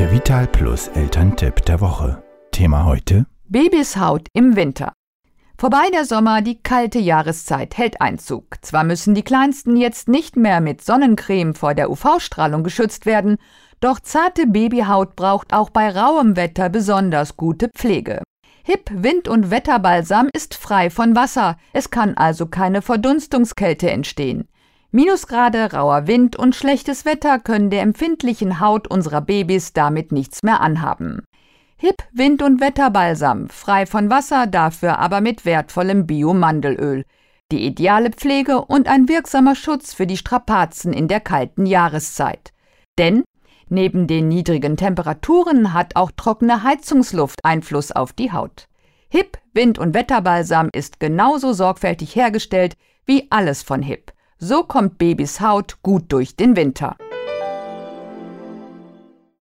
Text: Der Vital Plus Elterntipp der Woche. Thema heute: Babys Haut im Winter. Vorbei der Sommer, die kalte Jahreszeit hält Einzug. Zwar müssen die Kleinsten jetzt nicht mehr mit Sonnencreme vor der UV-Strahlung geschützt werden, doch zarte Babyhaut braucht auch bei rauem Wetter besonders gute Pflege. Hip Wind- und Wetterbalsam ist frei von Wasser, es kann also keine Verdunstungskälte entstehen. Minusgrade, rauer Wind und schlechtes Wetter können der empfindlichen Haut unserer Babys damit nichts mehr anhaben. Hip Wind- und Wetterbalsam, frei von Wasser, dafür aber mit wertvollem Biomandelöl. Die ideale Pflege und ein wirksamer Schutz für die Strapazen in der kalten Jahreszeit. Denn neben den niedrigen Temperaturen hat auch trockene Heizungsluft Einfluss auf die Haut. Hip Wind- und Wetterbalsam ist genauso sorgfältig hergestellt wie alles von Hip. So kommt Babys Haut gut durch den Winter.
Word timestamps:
Der 0.00 0.10
Vital 0.10 0.46
Plus 0.46 0.88
Elterntipp 0.88 1.62
der 1.66 1.78
Woche. 1.82 2.24
Thema 2.52 2.86
heute: 2.86 3.26
Babys 3.50 3.98
Haut 3.98 4.28
im 4.32 4.56
Winter. 4.56 4.94
Vorbei 5.58 5.90
der 5.92 6.06
Sommer, 6.06 6.40
die 6.40 6.62
kalte 6.62 6.98
Jahreszeit 6.98 7.76
hält 7.76 8.00
Einzug. 8.00 8.46
Zwar 8.62 8.82
müssen 8.82 9.14
die 9.14 9.22
Kleinsten 9.22 9.76
jetzt 9.76 10.08
nicht 10.08 10.36
mehr 10.36 10.62
mit 10.62 10.82
Sonnencreme 10.82 11.54
vor 11.54 11.74
der 11.74 11.90
UV-Strahlung 11.90 12.64
geschützt 12.64 13.04
werden, 13.04 13.36
doch 13.80 14.00
zarte 14.00 14.46
Babyhaut 14.46 15.16
braucht 15.16 15.52
auch 15.52 15.68
bei 15.68 15.90
rauem 15.90 16.34
Wetter 16.34 16.70
besonders 16.70 17.36
gute 17.36 17.68
Pflege. 17.68 18.22
Hip 18.64 18.90
Wind- 18.90 19.28
und 19.28 19.50
Wetterbalsam 19.50 20.30
ist 20.32 20.54
frei 20.54 20.88
von 20.88 21.14
Wasser, 21.14 21.58
es 21.74 21.90
kann 21.90 22.16
also 22.16 22.46
keine 22.46 22.80
Verdunstungskälte 22.80 23.90
entstehen. 23.90 24.48
Minusgrade, 24.92 25.72
rauer 25.72 26.08
Wind 26.08 26.34
und 26.34 26.56
schlechtes 26.56 27.04
Wetter 27.04 27.38
können 27.38 27.70
der 27.70 27.82
empfindlichen 27.82 28.58
Haut 28.58 28.88
unserer 28.88 29.20
Babys 29.20 29.72
damit 29.72 30.10
nichts 30.10 30.42
mehr 30.42 30.60
anhaben. 30.60 31.22
Hip 31.76 32.02
Wind- 32.12 32.42
und 32.42 32.60
Wetterbalsam, 32.60 33.48
frei 33.48 33.86
von 33.86 34.10
Wasser, 34.10 34.48
dafür 34.48 34.98
aber 34.98 35.20
mit 35.20 35.44
wertvollem 35.44 36.08
Biomandelöl. 36.08 37.04
Die 37.52 37.64
ideale 37.64 38.10
Pflege 38.10 38.64
und 38.64 38.88
ein 38.88 39.08
wirksamer 39.08 39.54
Schutz 39.54 39.94
für 39.94 40.08
die 40.08 40.16
Strapazen 40.16 40.92
in 40.92 41.06
der 41.06 41.20
kalten 41.20 41.66
Jahreszeit. 41.66 42.52
Denn 42.98 43.22
neben 43.68 44.08
den 44.08 44.26
niedrigen 44.26 44.76
Temperaturen 44.76 45.72
hat 45.72 45.94
auch 45.94 46.10
trockene 46.10 46.64
Heizungsluft 46.64 47.38
Einfluss 47.44 47.92
auf 47.92 48.12
die 48.12 48.32
Haut. 48.32 48.66
Hip 49.08 49.38
Wind- 49.52 49.78
und 49.78 49.94
Wetterbalsam 49.94 50.68
ist 50.74 50.98
genauso 50.98 51.52
sorgfältig 51.52 52.16
hergestellt 52.16 52.74
wie 53.06 53.28
alles 53.30 53.62
von 53.62 53.82
Hip. 53.82 54.12
So 54.42 54.62
kommt 54.62 54.96
Babys 54.96 55.42
Haut 55.42 55.82
gut 55.82 56.04
durch 56.08 56.34
den 56.34 56.56
Winter. 56.56 56.96